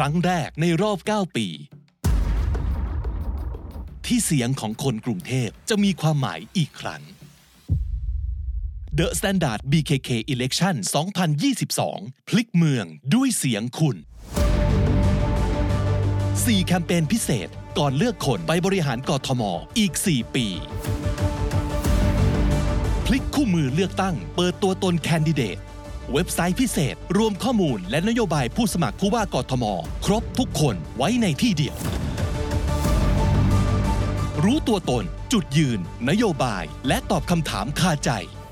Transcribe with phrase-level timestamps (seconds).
[0.00, 1.46] ครั้งแรกในรอบ 9 ปี
[4.06, 7.02] ที่เสียงของคนกรุงเทพจะมีความหมายอีกครั้ง
[8.98, 10.74] The Standard BKK Election
[11.52, 13.96] 2022 พลิกเมืองด้วยเสียงคุณ
[15.70, 19.42] 4 แคมเปญพิเศษก่อนเลือกคนไปบริหารกทม
[19.78, 20.46] อีก 4 ปี
[23.06, 25.58] พลิกคู่มือเลือกตั้ง เปิดตัวตนแคนดิเดต
[26.12, 29.64] เว็บไซต์พิเศษ รวมข้อมูลและนโยบายผู้สมัครผู้ว่ากทม
[30.06, 31.76] ครบทุกคนไว้ในที่เดียว
[34.44, 35.80] รู้ตัวตน จุดยืน
[36.10, 38.10] นโยบาย และตอบคำถามคาใจ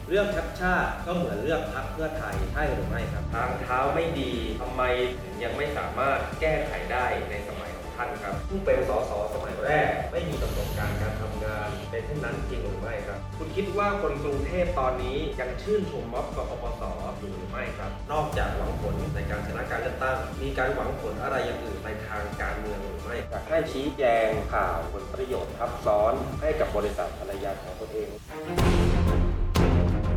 [0.09, 4.83] เรื่องชัดชาติก็เหมือนเรื่องพักเพื่อไทยใช่หรือไม่ครับทางเท้าไม่ดีทำไม
[5.23, 7.64] ถึงยังไม่สามารถแก้ไขได้ในสมัย
[7.97, 16.83] ท่านครับผู้เป็นสสสมัยแรก ไม่มีประสบการณ์การทำงานเป็นเช่นนั้นจริงหรือไม่ครับ คุณคิดว่าคนกรุงเทพตอนนี้ยังชื่นชมม็อบกปปส
[17.19, 28.09] อยู่หรือไม่ครับ นอกจากหวังผลในการชนะการเลือกตั้ง มีการหวังผลอะไรอย่างอื่นในทางการเมืองหรือไม่อยากให้ชี้แจงข่าวผลประโยชน์ทับซ้อนให้กับบริษัทภรรยาของตนเอง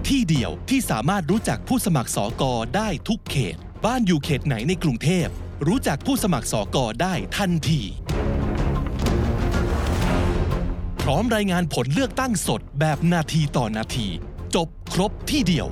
[0.07, 3.55] ที่เดียวที่สามารถรู้จักผู้สมัครสอกอได้ทุกเขต
[3.85, 5.29] บ้านอยู่เขตไหนในกรุงเทพ
[5.65, 7.81] รู้จักผู้สมัครสอกอได้ทันที
[11.01, 14.07] พร้อมรายงานผลเลือกตั้งสดแบบนาทีต่อนาที
[14.55, 15.67] จบครบที่เดียว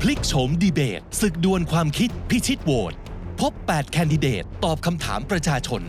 [0.00, 2.94] พลิกโฉมดีเบตศึกดวลความคิดพิชิตโหวต
[3.40, 5.82] พบ 8 แคนดิเดต ตอบคำถามประชาชน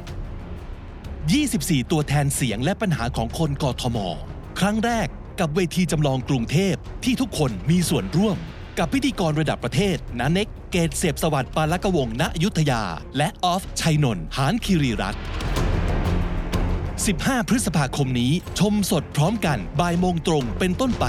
[1.12, 3.98] 24 ตัวแทนเสียงและปัญหาของคนกทม
[4.60, 5.08] ครั้งแรก
[5.40, 8.38] กับเวทีจำลองกรุงเทพที่ทุกคนมีส่วนร่วม
[8.78, 12.84] กับพิธีกรระดับประเทศนาเน็กเกตเสพสวัสดิ์ปาลกวงณยุทธยา
[13.18, 15.22] และออฟชัยนนท์หานคิรีรัตน์
[16.76, 21.06] 15 พฤษภาคมนี้ ชมสดพร้อมกันบ่ายโมงตรงเป็นต้นไป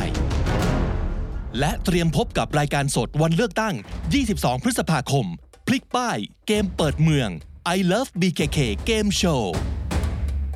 [1.59, 3.75] และเตรียมพบกับรายการสดวันเลือกตั้ง
[4.19, 5.27] 22 พฤษภาคม
[5.67, 7.29] พลิกป้าย เกมเปิดเมือง
[7.77, 9.43] I Love BKK Game Show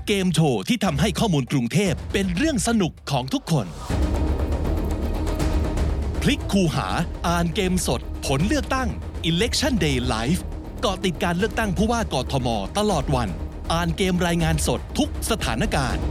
[0.06, 3.66] เกมโชว์ที่ทำให้ข้อมูลกรุงเทพเป็นเรื่องสนุกของทุกคน
[6.28, 6.88] ลิกคูหา
[7.28, 8.88] อ่านเกมสด ผลเลือกตั้ง
[9.30, 10.40] Election Day Live
[10.80, 13.28] เกาะติดการเลือกตั้งผู้ว่ากทม ตลอดวัน
[13.72, 16.02] อ่านเกมรายงานสดทุกสถานการณ์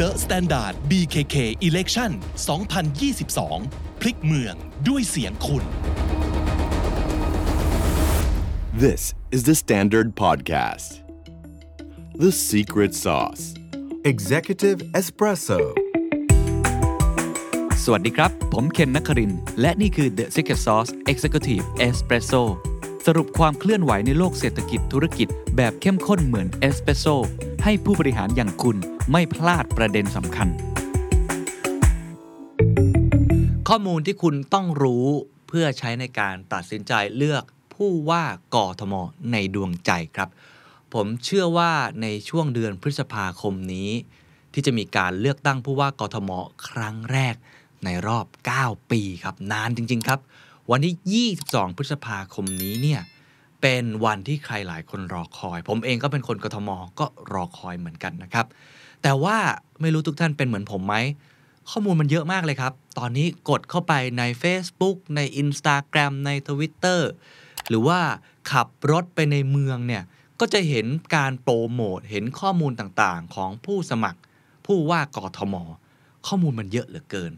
[0.00, 1.36] The Standard BKK
[1.68, 2.10] Election
[3.26, 4.54] 2022 พลิกเมือง
[4.88, 5.64] ด้วยเสียงคุณ
[8.84, 9.02] This
[9.34, 10.90] is the Standard Podcast.
[12.24, 13.44] The Secret Sauce.
[14.12, 15.79] Executive Espresso
[17.84, 22.42] สวัสดีครับ ผมเคนนักคริน และนี่คือ The Secret Sauce Executive Espresso
[23.06, 27.06] สรุปความเคลื่อนไหวในโลกเศรษฐกิจธุรกิจ แบบเข้มข้นเหมือนเอสเปรสโซ
[27.64, 28.76] ให้ผู้บริหารอย่างคุณ
[29.12, 30.48] ไม่พลาดประเด็นสำคัญ
[33.68, 35.06] ข้อมูลที่คุณต้องรู้
[35.48, 38.24] เพื่อใช้ในการตัดสินใจเลือกผู้ว่า
[38.54, 38.94] กอทม
[39.32, 40.28] ในดวงใจครับ
[40.94, 43.90] ผมเชื่อว่าในช่วงเดือนพฤษภาคมนี้
[44.52, 46.30] ที่จะมีการเลือกตั้งผู้ว่ากทม
[46.68, 47.36] ครั้งแรก
[47.84, 48.26] ในรอบ
[48.60, 50.20] 9 ปีครับ นานจริง ๆ ครับ
[50.70, 53.00] วันที่ 22 พฤษภาคมนี้เนี่ย
[53.62, 56.70] เป็นวันที่ใครหลายคนรอคอย ผมเองก็เป็นคนกทม
[57.00, 58.46] ก็รอคอยเหมือนกันนะครับ
[59.02, 59.36] แต่ว่า
[59.80, 60.96] ไม่รู้ทุกท่านเป็นเหมือนผมไหม
[61.70, 67.00] ข้อมูลมันเยอะมากเลยครับ ตอนนี้กดเข้าไปใน Facebook ใน Instagram ใน Twitter
[67.68, 67.98] หรือว่า
[68.50, 70.02] ขับรถไปในเมืองเนี่ย
[70.40, 70.86] ก็จะเห็น
[71.16, 74.20] การโปรโมทเห็นข้อมูลต่างๆ ของผู้สมัคร
[74.66, 75.54] ผู้ว่ากทม
[76.26, 77.32] ข้อมูลมันเยอะเหลือเกิน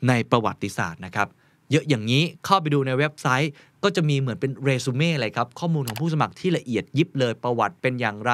[0.08, 1.28] ในประวัติศาสตร์นะครับ
[1.70, 3.52] เยอะอย่างนี้เข้าไปดูในเว็บไซต์
[3.84, 8.32] ก็จะมีเหมือนเป็นเรซูเม่เลยครับ ข้อมูลของผู้สมัครที่ละเอียดยิบเลยประวัติเป็นอย่างไร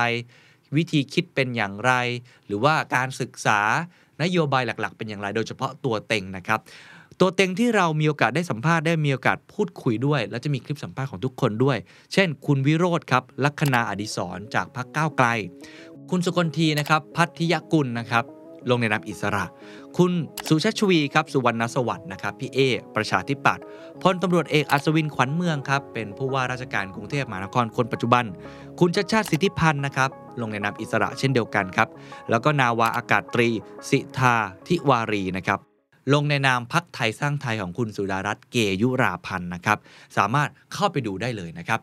[0.76, 1.92] วิธีคิดเป็นอย่างไร
[2.46, 3.60] หรือว่าการศึกษา
[4.22, 6.60] นโยบายหลักๆ เป็นอย่างไร โดยเฉพาะตัวเต็งนะครับ
[7.20, 11.78] ตัวเต็งที่เรามีโอกาสได้สัมภาษณ์ได้มีโอกาสพูดคุยด้วย แล้วจะมีคลิปสัมภาษณ์ของทุกคนด้วย
[12.12, 15.26] เช่น คุณวิโรธครับลัคนาอดิศรจากพรรคก้าวไกล
[16.10, 18.24] คุณสุกลทีนะครับพัทยกุลนะครับ
[18.70, 19.44] ลงในนามอิสระ
[19.98, 20.12] คุณ
[20.48, 22.58] สุชาชวีครับสุวรรณสวัสดิ์นะครับพี่เอ
[22.96, 23.64] ประชาธิปัตย์
[24.02, 28.24] พลตำรวจเอกอัศวินขวัญเมืองครับเป็นผู้ว่าราชการกรุงเทพมหานครคนปัจจุบัน
[28.80, 30.10] คุณชัดชาติสิทธิพันธ์นะครับ
[30.40, 31.88] ลงในนามอิสระเช่นเดียวกันครับ
[32.30, 33.48] แล้วก็นาวาอากาศตรี
[33.90, 34.34] สิทา
[34.66, 35.71] ทิวารีนะครับ
[36.12, 39.78] ลงในนามพักไทยสร้างไทยของคุณสุดารัตน์เกยุราพันธ์นะครับ
[40.16, 41.81] สามารถเข้าไปดูได้เลยนะครับ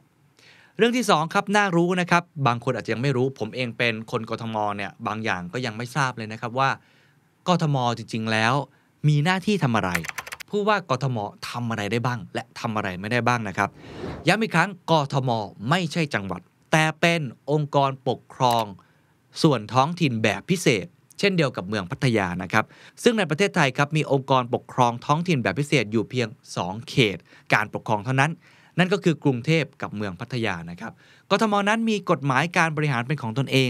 [0.78, 6.70] เรื่องที่ 2 ครับ น่ารู้นะครับ บางคนอาจจะยังไม่รู้ ผมเองเป็นคนกทมเนี่ยบางอย่างก็ยังไม่ทราบเลยนะครับว่า
[7.48, 8.54] กทมจริง ๆ แล้ว
[9.08, 9.92] มีหน้าที่ทำอะไร
[10.50, 11.18] ผู้ว่ากทม
[11.50, 13.70] ทำอะไรได้บ้าง และทำอะไรไม่ได้บ้างนะครับ
[14.28, 15.30] ย้ำอีกครั้งกทม
[15.70, 16.42] ไม่ใช่จังหวัด
[16.72, 18.66] แต่เป็นองค์กรปกครอง
[19.42, 20.86] ส่วนท้องถิ่นแบบพิเศษ
[21.20, 22.66] เช่นเดียวกับเมืองพัทยานะครับ
[23.04, 26.28] ซึ่งในประเทศไทยครับมีองค์กรปกครองท้องถิ่นแบบพิเศษอยู่เพียง
[26.58, 27.18] 2 เขต
[27.54, 28.32] การปกครองเท่านั้น
[28.78, 30.92] นั่นก็คือกรุงเทพกับเมืองพัทยานะครับ
[31.32, 33.70] กทมนั้นมีกฎหมายการบริหารเป็นของตนเอง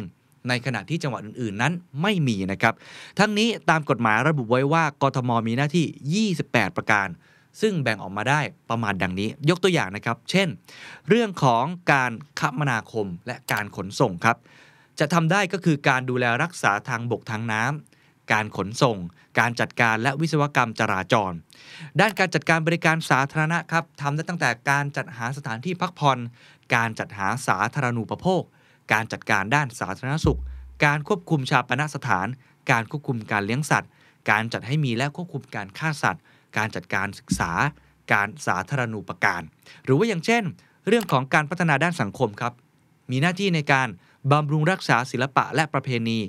[0.49, 2.73] ในขณะที่จังหวัดอื่นๆนั้นไม่มีนะครับ
[3.19, 7.07] ทั้งนี้ตามกฎหมายระบุไว้ว่ากทมมีหน้าที่ 28 ประการ
[7.61, 10.47] ซึ่งแบ่งออกมาได้ประมาณดังนี้ ยกตัวอย่างนะครับ เช่น
[11.09, 14.37] เรื่องของการคมนาคมและการขนส่งครับ
[14.99, 18.97] จะทำได้ก็คือการดูแลรักษาทางบกทางน้ำการขนส่ง
[19.39, 21.33] การจัดการและวิศวกรรมจราจร
[21.99, 26.19] ด้านการจัดการบริการสาธารณะครับทำได้ตั้งแต่การจัดหาสถานที่พักผ่อน
[26.75, 28.41] การจัดหาสาธารณูปโภค
[28.93, 30.39] การจัดการด้านสาธารณสุข
[30.85, 32.27] การควบคุมชาปนสถาน
[32.71, 33.89] การควบคุมการเลี้ยงสัตว์
[34.29, 36.23] การจัดให้มีและควบคุมการฆ่าสัตว์
[36.57, 37.51] การจัดการศึกษา
[38.13, 39.41] การสาธารณูปการ
[39.83, 40.43] หรือว่าอย่างเช่น
[40.87, 42.53] เรื่องของการพัฒนาด้านสังคมครับ
[43.11, 43.87] มีหน้าที่ในการ
[44.31, 46.19] บำรุงรักษาศิลปะและประเพณี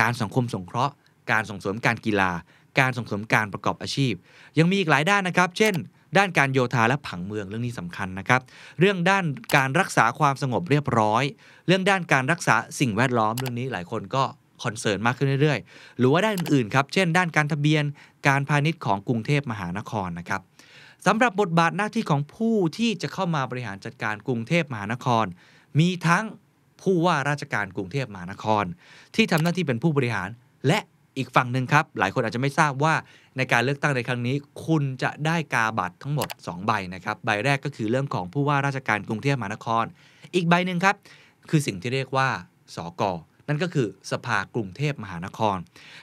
[0.00, 0.94] การสังคมสงเคราะห์
[1.30, 2.30] การส่งเสริมการกีฬา
[2.78, 4.12] การส่งเสริมการประกอบอาชีพ
[4.58, 5.74] ยังมีอีกหลายด้านนะครับ เช่น
[6.18, 8.40] ด้านการโยธาและผังเมืองเรื่องนี้สำคัญนะครับ
[8.80, 9.24] เรื่องด้าน
[9.56, 11.22] การรักษาความสงบเรียบร้อย
[11.66, 14.24] เรื่องด้านการรักษาสิ่งแวดล้อมเรื่องนี้หลายคนก็
[14.62, 17.84] คอนเซิร์นมากขึ้นเรื่อยๆ หรือว่าด้านอื่นๆ ครับ เช่น ด้านการทะเบียน
[18.28, 20.40] การพาณิชย์ของกรุงเทพมหานครนะครับ
[21.06, 25.24] สำหรับบทบาทหน้าที่ของผู้ที่จะเข้ามาบริหารจัดการกรุงเทพมหานคร
[25.78, 26.24] มีทั้ง
[26.84, 28.64] ผู้ว่าราชการกรุงเทพมหานคร
[29.14, 30.28] ที่ทำหน้าที่เป็นผู้บริหาร
[30.68, 30.78] และ
[31.16, 32.94] อีกฝั่งหนึ่งครับ หลายคนอาจจะไม่ทราบว่า
[33.36, 34.36] ในการเลือกตั้งในครั้งนี้
[34.66, 39.84] คุณจะได้กาบัตรทั้งหมด 2 ใบนะครับใบแรกก็คือเรื่องของผู้ว่าราชการกรุงเทพมหานคร
[40.34, 40.96] อีกใบหนึ่งครับ
[41.50, 42.28] คือสิ่งที่เรียกว่า
[42.76, 43.02] สก
[43.48, 45.56] นั่นก็คือสภากรุงเทพมหานคร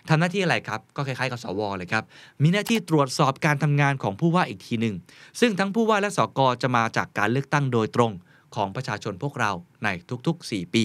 [0.10, 2.04] ทำหน้าที่อะไรครับ ก็คล้ายๆกับสวเลยครับ
[2.44, 4.96] มีหน้าที่ตรวจสอบการทำงานของผู้ว่าอีกทีหนึ่ง
[5.40, 8.12] ซึ่งทั้งผู้ว่าและสกจะมาจากการเลือกตั้งโดยตรง
[8.56, 9.52] ของประชาชนพวกเรา
[9.84, 9.88] ใน
[10.28, 10.84] ทุกๆ 4 ปี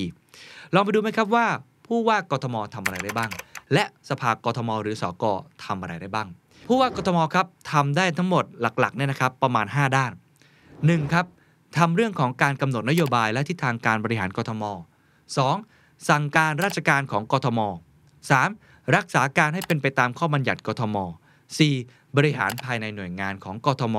[0.75, 1.47] ลองไปดูไหมครับว่า
[1.87, 3.31] ผู้ว่ากทมทำอะไรได้บ้าง
[3.73, 5.25] และสภากทม หรือสก
[5.65, 6.29] ทำอะไรได้บ้าง
[6.69, 10.13] ผู้ว่ากทมครับทำได้ทั้งหมดหลักๆเนี่ยนะครับประมาณ 5 ด้าน
[10.63, 11.13] 1.
[11.13, 11.27] ครับ
[11.79, 14.63] ทำเรื่องของการกำหนดนโยบายและทิศทางการบริหารกทม
[15.37, 16.09] 2.
[16.09, 17.61] สั่งการราชการของกทม
[18.29, 18.95] 3.
[18.97, 20.97] รักษาการให้เป็นไปตามข้อบัญญัติกทม
[21.57, 22.17] 4.
[22.17, 23.97] บริหารภายในหน่วยงานของกทม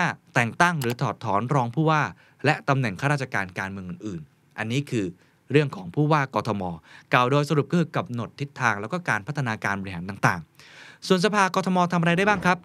[0.00, 0.34] 5.
[0.34, 2.02] แต่งตั้งหรือถอดถอนรองผู้ว่า
[2.44, 5.06] และตำแหน่งข้าราชการการเมืองอื่นๆ อันนี้คือ
[5.50, 6.62] เรื่องของผู้ว่ากทม
[7.12, 12.58] กล่าวโดยสรุปก็คือกำหนดทิศทางแล้วก็การพัฒนาการบริหารต่างๆ ส่วนสภากทมทำอะไรได้บ้างครับ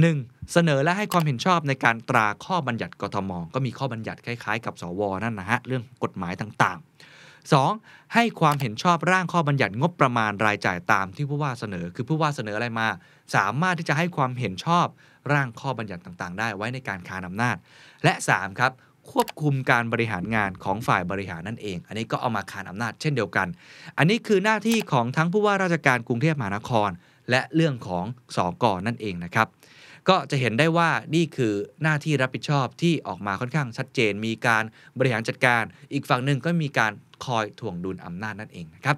[0.00, 0.52] 1.
[0.52, 7.11] เสนอและให้ความเห็นชอบในการตราข้อบัญญัติกทม ก็มีข้อบัญญัติคล้ายๆ กับสวนั่นนะฮะเรื่องกฎหมายต่างๆ
[7.50, 8.14] 2.
[8.14, 12.88] ให้ความเห็นชอบร่างข้อบัญญัติงบประมาณรายจ่ายตามที่ผู้ว่าเสนอ คือผู้ว่าเสนออะไรมา
[13.34, 14.86] สามารถที่จะให้ความเห็นชอบ
[15.32, 17.56] ร่างข้อบัญญัติต่างๆ ได้ไว้ในการคานอำนาจ
[18.04, 18.60] และ 3.
[18.60, 18.72] ครับ
[19.10, 23.48] ควบคุมการบริหารงานของฝ่ายบริหารนั่นเอง อันนี้ก็เอามาคานอำนาจเช่นเดียวกัน
[23.98, 26.90] อันนี้คือหน้าที่ของทั้งผู้ว่าราชการกรุงเทพมหานคร
[27.30, 28.04] และเรื่องของ
[28.36, 29.46] สอกอนั่นเองนะครับ
[30.08, 34.64] ก็จะเห็นได้ว่านี่คือหน้าที่รับผิดชอบที่ออกมาค่อนข้างชัดเจน มีการ
[34.98, 36.92] บริหารจัดการ อีกฝั่งหนึ่งก็มีการ
[37.24, 38.96] คอยถ่วงดุลอำนาจนั่นเองนะครับ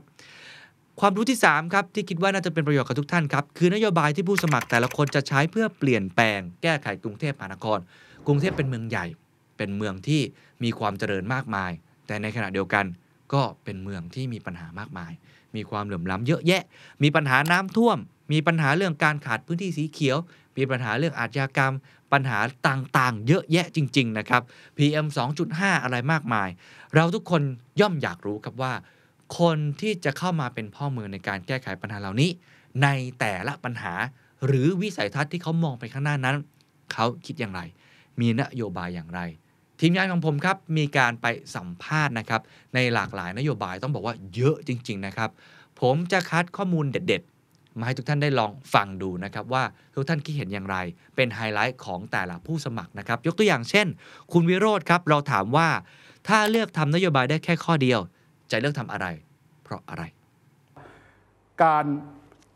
[1.01, 7.79] ความรู้ที่ 3 ครับ ที่คิดว่าน่าจะเป็นประโยชน์กับทุกท่านครับ คือนโยบายที่ผู้สมัครแต่ละคนจะใช้เพื่อเปลี่ยนแปลงแก้ไขกรุงเทพมหานคร
[8.27, 9.07] กรุงเทพเป็นเมืองใหญ่
[9.57, 10.23] เป็นเมืองที่
[10.65, 11.73] มีความเจริญมากมาย
[12.07, 12.85] แต่ในขณะเดียวกัน
[13.35, 15.13] ก็เป็นเมืองที่มีปัญหามากมาย
[15.57, 16.63] มีความเหลื่อมล้ำเยอะแยะ
[17.03, 17.99] มีปัญหาน้ำท่วม
[18.33, 20.19] มีปัญหาเรื่องการขาดพื้นที่สีเขียว
[20.57, 21.75] มีปัญหาเรื่องอาชญากรรม
[22.13, 24.43] ปัญหาต่างๆ เยอะแยะจริง ๆ นะครับ
[24.77, 25.07] PM
[25.47, 26.49] 2.5 อะไรมากมาย
[26.95, 27.43] เราทุกคน
[27.81, 28.73] ย่อมอยากรู้ครับว่า
[29.39, 32.31] คนที่จะเข้ามาเป็นพ่อเมืองในการแก้ไขปัญหาเหล่านี้
[32.83, 32.89] ใน
[33.21, 33.95] แต่ละปัญหา
[34.47, 36.37] หรือวิสัยทัศน์ที่เขามองไปข้างหน้านั้น
[36.93, 37.61] เขาคิดอย่างไร
[38.21, 39.21] มีนโยบายอย่างไร
[39.81, 42.43] ทีมงานของผมครับมีการไปสัมภาษณ์นะครับ
[42.75, 45.31] ในหลากหลายนโยบายต้องบอกว่าเยอะจริง ๆ นะครับ
[45.81, 47.23] ผมจะคัดข้อมูลเด็ด
[47.79, 49.65] มาให้ทุกท่านได้ลองฟังดูนะครับว่า
[49.95, 50.77] ทุกท่านคิดเห็นอย่างไร
[51.17, 53.87] เป็นไฮไลท์ของแต่ละผู้สมัครนะครับ ยกตัวอย่างเช่น
[54.33, 55.69] คุณวิโรธครับ เราถามว่า
[56.29, 58.01] ถ้าเลือกทำนโยบายได้แค่ข้อเดียว
[58.51, 59.07] จะเลือกทำอะไร
[59.65, 60.03] เพราะอะไร
[61.63, 61.87] การ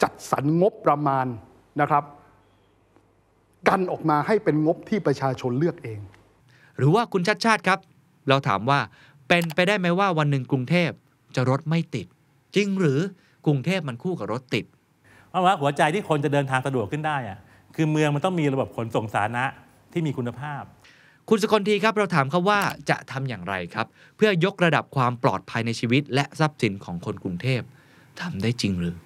[0.02, 1.26] จัดสรรงบประมาณ
[1.80, 2.04] นะครับ
[3.68, 6.00] กันออกมาให้เป็นงบที่ประชาชนเลือกเอง
[6.76, 7.78] หรือว่าคุณชัดชาติครับ
[8.28, 8.80] เราถามว่า
[9.28, 10.90] เป็นไปได้ไหมว่าวันหนึ่งกรุงเทพ
[11.34, 12.06] จะรถไม่ติด
[12.54, 13.00] จริงหรือ
[13.46, 14.64] กรุงเทพมันคู่กับรถติด
[15.30, 17.38] เพราะว่าหัวใจที่คนจะเดินทางสะดวกขึ้นได้อะ
[17.76, 19.44] คือเมืองมันต้องมีระบบขนส่งสาธารณะ
[19.92, 20.62] ที่มีคุณภาพ
[21.28, 27.60] คุณสกลทีครับเราถามเขาว่าจะทำอย่างไรครับ เพื่อยกระดับความปลอดภัยในชีวิต และทรัพย์สินของคนกรุงเทพ
[28.20, 28.96] ทำได้จริงหรือ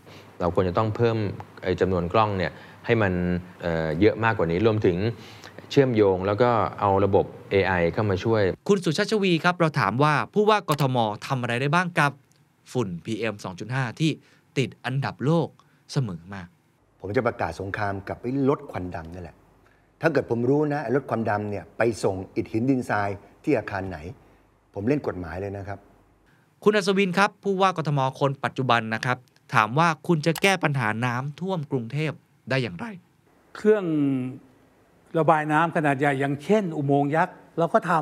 [0.40, 1.16] เราควรจะต้องเพิ่ม
[1.62, 2.52] ไอ้จำนวนกล้องเนี่ย
[2.86, 3.12] ให้มัน
[3.62, 4.96] เอ่อเยอะมากกว่านี้รวมถึง
[5.70, 6.50] เชื่อมโยง แล้วก็
[6.80, 12.12] เอาระบบ AI เข้ามาช่วย คุณสุชาติชวีครับ เราถามว่าผู้ว่ากทมทำอะไรได้บ้างกับ
[12.72, 13.34] ฝุ่น PM
[13.66, 14.10] 2.5 ที่
[14.58, 15.48] ติดอันดับโลก
[15.92, 16.42] เสมอมา
[17.00, 19.36] ผมจะประกาศสงครามกับไอ้รถควันดำนั่นแหละ
[20.00, 23.08] ถ้าเกิดผมรู้นะไอ้รถควันดำเนี่ยไปส่งอิฐหินดินทราย
[23.44, 23.98] ที่อาคารไหน
[24.74, 25.78] ผมเล่นกฎหมายเลยนะครับ
[26.64, 29.18] คุณอัศวินครับ ผู้ว่ากทมคนปัจจุบันนะครับ
[29.54, 32.12] ถามว่าคุณจะแก้ปัญหาน้ำท่วมกรุงเทพ
[32.50, 32.86] ได้อย่างไร
[33.56, 33.84] เครื่อง
[35.18, 37.92] ระบายน้ำขนาดใหญ่อย่างเช่น อุโมงค์ยักษ์เราก็ท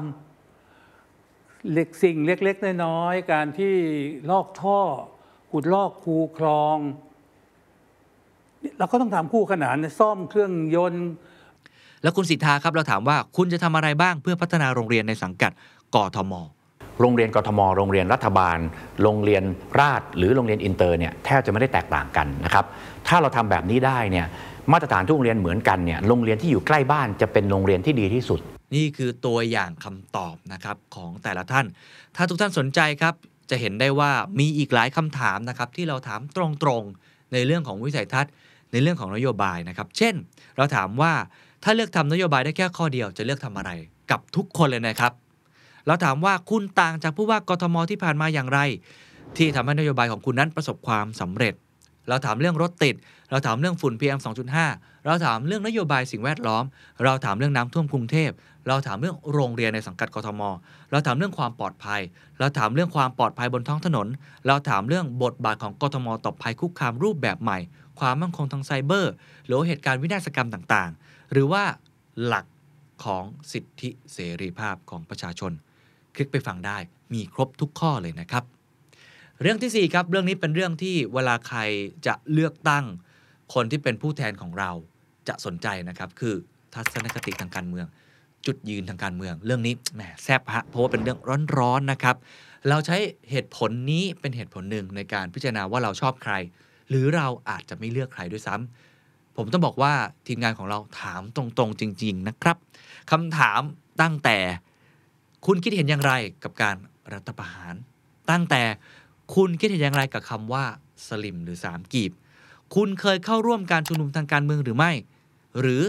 [0.77, 3.75] ำเล็กสิ่งเล็ก ๆ น้อยๆการที่
[4.31, 4.81] ลอกท่อ
[5.51, 6.79] ขุดลอกคูคลอง
[8.61, 11.09] เนี่ยเราก็ต้องทำคู่ขนานซ่อมเครื่องยนต์
[12.02, 15.52] แล้วคุณสิทธาครับเราถามว่าคุณจะทำอะไรบ้างเพื่อพัฒนาโรงเรียนในสังกัด
[15.95, 16.33] กทม
[17.00, 18.59] โรงเรียนกทม โรงเรียนรัฐบาล
[19.02, 19.43] โรงเรียน
[19.81, 22.64] ราษฎร์หรือโรงเรียนอินเตอร์เนี่ยแทบจะไม่ได้แตกต่างกันนะครับ
[23.09, 24.26] ถ้าเราทำแบบนี้ได้เนี่ย
[24.73, 28.40] มาตรฐานทุกโรงเรียนเหมือนกันเนี่ย โรงเรียนที่อยู่ใกล้บ้านจะเป็นโรงเรียนที่ดีที่สุด
[28.75, 31.67] นี่คือตัวอย่างคำตอบนะครับของแต่ละท่าน
[32.17, 33.14] ถ้าทุกท่านสนใจครับ
[33.50, 36.38] จะเห็นได้ว่ามีอีกหลายคำถามนะครับที่เราถามต
[36.69, 38.33] รงๆในเรื่องของวิสัยทัศน์
[38.73, 40.15] ในเรื่องของนโยบายนะครับ เช่น
[40.57, 41.12] เราถามว่า
[41.65, 43.71] ถ้าเลือกทำนโยบายได้แค่ข้อเดียวจะเลือกทำอะไร
[44.11, 45.12] กับทุกคนเลยนะครับ
[45.87, 48.61] เราถามว่าคุณต่างจากผู้ว่ากทมที่ผ่านมาอย่างไร
[49.37, 51.55] ที่ทำให้นโยบายของคุณนั้นประสบความสำเร็จ
[52.09, 52.95] เราถามเรื่องรถติด
[53.31, 54.19] เราถามเรื่องฝุ่น PM
[54.62, 56.65] 2.5 เราถามเรื่องนโยบายสิ่งแวดล้อม
[57.05, 58.31] เราถามเรื่องน้ำท่วมกรุงเทพ
[58.69, 60.43] เราถามเรื่องโรงเรียนในสังกัดกทม
[60.90, 62.00] เราถามเรื่องความปลอดภัย
[62.38, 64.07] เราถามเรื่องความปลอดภัยบนท้องถนน
[64.47, 67.59] เราถามเรื่องบทบาทของกทมต่อภัยคุกคามรูปแบบใหม่
[68.00, 69.12] ความมั่นคงทางไซเบอร์
[69.45, 71.62] หรือเหตุการณ์วินาศกรรมต่างๆ หรือว่า
[72.25, 72.47] หลัก
[73.05, 75.52] ของสิทธิเสรีภาพของประชาชน
[76.14, 76.79] คลิกไปฟังได้
[77.14, 78.45] มีครบทุกข้อเลยนะครับ
[79.43, 81.59] เรื่องทีสี่4 ครับ เรื่องนี้เป็นเรื่องที่เวลาใคร
[82.07, 82.85] จะเลือกตั้ง
[83.55, 84.71] คนที่เป็นผู้แทนของเรา
[85.29, 86.35] จะสนใจนะครับ คือ
[86.75, 87.87] ทัศนคติทางการเมือง
[88.47, 91.19] จุดยืนทางการเมือง เรื่องนี้แหมแซบฮะเพราะว่าเป็นเรื่อง
[91.59, 92.17] ร้อนๆนะครับ
[92.69, 92.97] เราใช้
[93.31, 96.33] เหตุผลนี้เป็นเหตุผลหนึ่งในการพิจารณาว่าเราชอบใคร
[96.89, 99.93] หรือเราอาจจะไม่เลือกใครด้วยซ้ำผมต้องบอกว่า
[100.27, 102.57] ทีมงานของเราถามตรงๆจริง ๆนะครับ
[103.11, 103.61] คำถาม
[104.01, 104.37] ตั้งแต่
[105.47, 106.13] คุณคิดเห็นอย่างไร
[106.45, 106.77] กับการ
[107.13, 107.75] รัฐประหาร
[108.31, 108.63] ตั้งแต่
[109.35, 110.65] คุณคิดเห็นอย่างไรกับคำว่า
[111.07, 112.13] สลิมหรือสามกีบ
[112.75, 114.93] คุณเคยเข้าร่วมการชุมนุมทางการเมืองหรือไม่
[115.61, 115.83] หรือ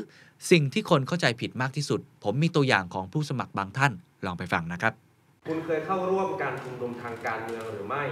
[0.49, 3.91] สิ่งที่คนเข้าใจผิดมากที่สุด ผมมีตัวอย่างของผู้สมัครบางท่าน
[4.25, 4.93] ลองไปฟังนะครับ
[5.47, 8.03] คุณเคยเข้าร่วมการชุมนุมทางการเมืองหรือไม่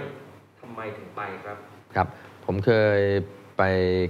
[0.60, 1.58] ทำไมถึงไปครับ
[1.94, 2.06] ครับ
[2.46, 3.00] ผมเคย
[3.58, 3.62] ไป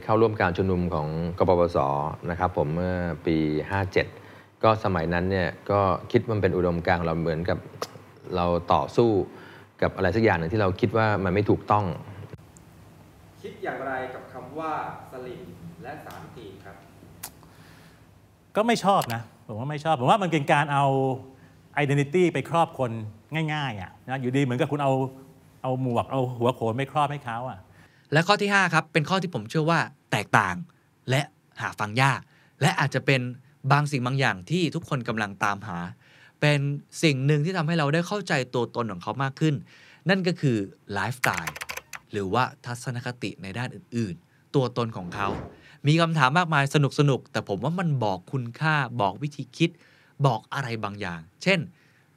[0.05, 1.09] เข้าร่วมการชุมนุมของ
[1.39, 1.79] กปปส
[2.31, 2.97] นะครับผมเมื่อ
[3.27, 3.37] ปี
[4.00, 5.81] 57 ก็สมัยนั้นเนี่ยก็
[6.12, 7.59] คิดว่ามันเป็นอุดมการณ์เราเหมือนกับ
[8.37, 9.11] เราต่อสู้
[9.83, 11.85] กับอะไรสักอย่างหนึ่งที่เราคิดว่ามันไม่ถูกต้อง
[13.43, 14.73] คิดอย่างไรกับคำว่า
[15.11, 15.43] สลิม
[15.83, 16.60] และสามกีบครับ
[18.57, 20.85] ก็ไม่ชอบนะ ผมว่าไม่ชอบ ผมว่ามันเป็นการเอา
[21.83, 22.90] identity ไปครอบคน
[23.52, 24.92] ง่ายๆอะนะอยู่ดีเหมือนกับคุณเอา
[25.62, 27.59] เอาหมวกเอาหัวโขนไม่ครอบให้เขาอะ
[28.12, 29.78] และข้อที่ 5 ครับ เป็นข้อที่ผมเชื่อว่า
[30.12, 30.54] แตกต่าง
[31.11, 31.21] และ
[31.61, 32.21] หาฟังยาก
[32.61, 33.21] และอาจจะเป็น
[33.73, 35.78] บางสิ่งบางอย่างที่ทุกคนกำลังตามหา
[36.40, 36.61] เป็น
[37.02, 39.54] สิ่งหนึ่งที่ทำให้เราได้เข้าใจตัวตนของเขามากขึ้น
[40.09, 40.57] นั่นก็คือ
[40.92, 41.57] ไลฟ์สไตล์
[42.12, 45.28] หรือว่าทัศนคติในด้านอื่น ๆ ตัวตนของเขา
[45.87, 49.71] มีคำถามมากมายสนุกสนุกๆแต่ผมว่ามันบอกคุณค่าบอกวิธีคิด
[50.27, 51.59] บอกอะไรบางอย่าง เช่น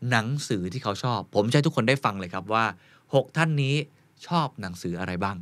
[0.10, 2.66] หนังสือที่เขาชอบ ผมจะให้ทุกคนได้ฟังเลยครับว่า
[3.02, 3.76] 6 ท่านนี้
[4.28, 5.38] ชอบหนังสืออะไรบ้าง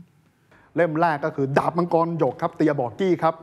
[0.76, 3.36] เล่มแรกก็คือ ดาบมังกรหยกครับเตียบอกกี้ครับ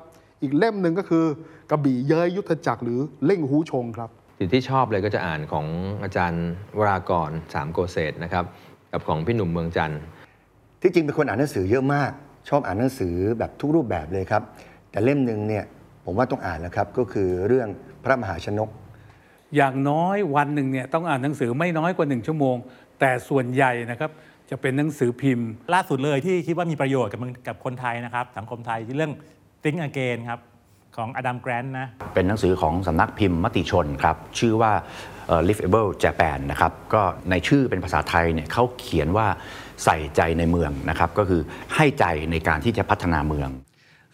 [0.42, 1.24] อีกเล่มหนึ่งก็คือ
[1.70, 5.66] กระบี่เย้ยยุทธจักรหรือเล่งหูชงครับสิ่งที่ชอบเลยก็จะอ่านของ
[6.02, 6.46] อาจารย์
[6.78, 8.44] วรากรสามโกเศษนะครับ
[8.92, 10.00] กับของพี่หนุ่มเมืองจันทร์
[10.82, 12.10] ที่จริงเป็นคนอ่านหนังสือเยอะมาก
[12.48, 14.42] ชอบอ่านหนังสือแบบทุกรูปแบบเลยครับ
[14.90, 15.64] แต่เล่มหนึ่งเนี่ย
[16.04, 17.68] ผมว่าต้องอ่านแล้วครับก็คือเรื่อง
[18.04, 18.68] พระมหาชนก
[19.56, 22.56] อย่างน้อยวันหนึ่งเนี่ยต้องอ่านหนังสือไม่น้อยกว่าหนึ่งชั่วโมง
[23.00, 24.10] แต่ส่วนใหญ่นะครับ
[24.50, 29.12] จะเป็นหนังสือพิมพ์ ล่าสุดเลยที่คิดว่ามีประโยชน์กับมึงกับคนไทยนะครับ สังคมไทยที่เรื่อง
[29.62, 30.40] Think Again ครับ
[30.96, 34.72] ของอดัมแกรนต์นะ เป็นหนังสือของสำนักพิมพ์มติชนครับ ชื่อว่า
[35.26, 39.26] เอ่อ Livable Japan นะครับ ก็ในชื่อเป็นภาษาไทยเนี่ยเขาเขียนว่า
[39.84, 41.40] ใส่ใจในเมืองนะครับ ก็คือ
[41.74, 43.50] ให้ใจในการที่จะพัฒนาเมือง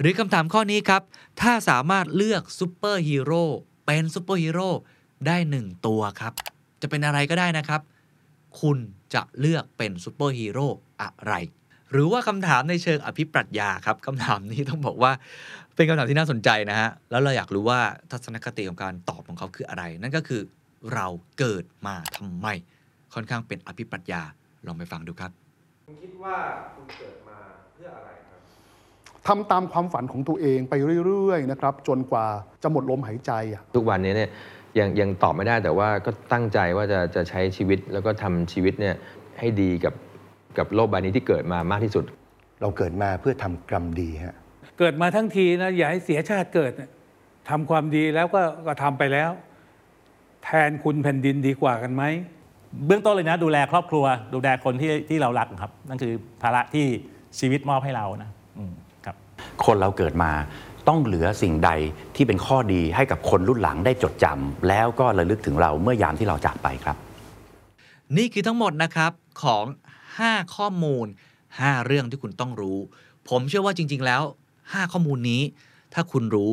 [0.01, 1.03] หรือคำถามข้อนี้ครับ
[1.41, 3.45] ถ้าสามารถเลือกซูเปอร์ฮีโร่
[3.87, 4.69] เป็นซูเปอร์ฮีโร่
[5.27, 6.33] ได้หนึ่งตัวครับ
[6.83, 7.81] จะเป็นอะไรก็ได้นะครับ
[8.61, 8.79] คุณ
[9.15, 10.67] จะเลือกเป็นซูเปอร์ฮีโร่
[11.03, 11.35] อะไร
[11.91, 15.13] หรือว่าคำถามในเชิงอภิปรัชญาครับคำถามนี้ต้องบอกว่า
[15.75, 20.43] เป็นคำถามที่น่าสนใจนะฮะ แล้วเราอยากรู้ว่าทัศนคติของการตอบของเขาคืออะไร นั่นก็คือ
[20.95, 21.07] เรา
[21.39, 22.47] เกิดมาทำไม
[23.15, 24.23] ค่อนข้างเป็นอภิปรัชญา
[24.67, 25.31] ลองไปฟังดูครับ
[25.87, 26.37] คุณคิดว่า
[26.75, 27.39] คุณเกิดมา
[27.75, 28.11] เพื่ออะไร
[29.27, 30.75] ทำตามความฝันของตัวเองไป
[31.07, 32.27] เรื่อยๆนะครับจนกว่า
[32.63, 34.31] จะหมดลมหายใจอะทุกวันนี้เนี่ย
[34.79, 38.95] ยังยังตอบไม่ได้แต่ว่าก็ตั้งใจว่าจะจะใช้ชีวิตแล้วก็ทำชีวิตเนี่ย
[39.39, 39.95] ให้ดีกับ
[40.59, 42.05] กับโลกใบนี้ที่เกิดมามากที่สุด
[42.61, 44.37] เราเกิดมาเพื่อทำกรรมดีฮะ
[44.79, 46.91] เกิดมาทั้งทีนะอย่าให้เสียชาติเกิดเนี่ย
[47.51, 49.31] ทำความดีแล้วก็ก็ทำไปแล้ว
[50.45, 52.03] แทนคุณแผ่นดินดีกว่ากันไหม
[52.87, 54.05] เบื้องต้นเลยนะดูแลครอบครัว
[54.35, 56.13] ดูแลคนที่ที่เรารักครับ นั่นคือ
[56.43, 56.87] ภาระที่
[57.39, 58.84] ชีวิตมอบให้เรานะอืมครับ
[59.65, 60.33] คนเราเกิดมา
[60.89, 61.71] ต้องเหลือสิ่งใด
[62.17, 66.97] ที่เป็นข้อดีให้กับคนรุ่นหลังได้จดจำแล้วก็ระลึกถึงเราเมื่อยามที่เราจากไปครับ
[68.17, 69.65] นี่คือทั้งหมดนะครับของ
[70.11, 71.07] 5 ข้อมูล
[71.47, 72.79] 5 เรื่องที่คุณต้องรู้
[73.29, 74.23] ผมเชื่อว่าจริง ๆ แล้ว
[74.59, 75.43] 5 ข้อมูลนี้
[75.95, 76.53] ถ้าคุณรู้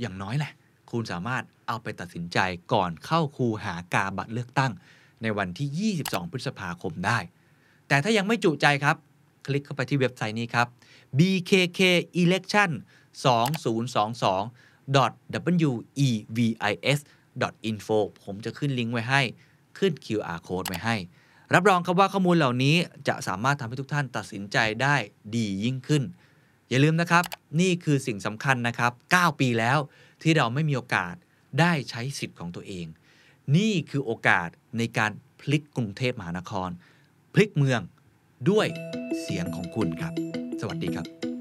[0.00, 0.52] อย่างน้อยแหละ
[0.90, 2.38] คุณสามารถเอาไปตัดสินใจ
[2.72, 4.72] ก่อนเข้าคูหากาบัตรเลือกตั้ง
[5.22, 7.18] ในวันที่ 22 พฤษภาคมได้
[7.88, 8.96] แต่ถ้ายังไม่จุใจครับ
[9.46, 10.66] คลิกเข้าไปที่เว็บไซต์นี้ครับ
[11.18, 11.80] bkk
[12.22, 12.70] election
[13.22, 14.96] 2022
[16.36, 17.00] wevis
[17.70, 19.20] info ผมจะขึ้นลิงก์ไว้ให้
[19.78, 20.96] ขึ้น QR code ไว้ให้
[21.54, 22.76] รับรองครับว่าข้อมูลเหล่านี้
[23.08, 24.96] จะสามารถทำให้ทุกท่านตัดสินใจได้
[25.36, 26.02] ดียิ่งขึ้น
[26.68, 27.24] อย่าลืมนะครับ
[27.60, 29.78] นี่คือสิ่งสำคัญนะครับ 9 ปีแล้ว
[30.22, 31.14] ที่เราไม่มีโอกาส
[31.60, 32.86] ได้ใช้สิทธิ์ของตัวเอง
[33.56, 36.70] นี่คือโอกาสในการพลิกกรุงเทพมหานคร
[37.34, 37.80] พลิกเมือง
[38.50, 38.66] ด้วย
[39.20, 40.12] เสียงของคุณครับ
[40.60, 41.31] สวัสดีครับ